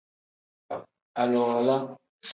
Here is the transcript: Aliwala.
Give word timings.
Aliwala. 1.21 1.75